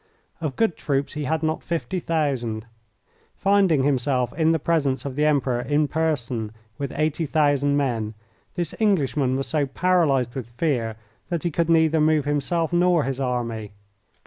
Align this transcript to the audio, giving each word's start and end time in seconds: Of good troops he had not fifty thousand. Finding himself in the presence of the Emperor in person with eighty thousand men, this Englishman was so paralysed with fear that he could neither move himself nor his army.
Of 0.41 0.55
good 0.55 0.75
troops 0.77 1.13
he 1.13 1.25
had 1.25 1.43
not 1.43 1.61
fifty 1.61 1.99
thousand. 1.99 2.65
Finding 3.35 3.83
himself 3.83 4.33
in 4.33 4.51
the 4.51 4.57
presence 4.57 5.05
of 5.05 5.13
the 5.15 5.25
Emperor 5.27 5.61
in 5.61 5.87
person 5.87 6.53
with 6.79 6.91
eighty 6.95 7.27
thousand 7.27 7.77
men, 7.77 8.15
this 8.55 8.73
Englishman 8.79 9.35
was 9.35 9.45
so 9.45 9.67
paralysed 9.67 10.33
with 10.33 10.49
fear 10.49 10.95
that 11.29 11.43
he 11.43 11.51
could 11.51 11.69
neither 11.69 12.01
move 12.01 12.25
himself 12.25 12.73
nor 12.73 13.03
his 13.03 13.19
army. 13.19 13.73